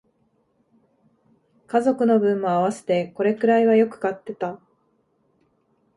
[1.67, 4.59] 家族の分も合わせてこれくらいはよく買ってた